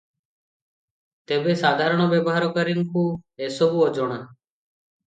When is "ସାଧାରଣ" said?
1.59-2.09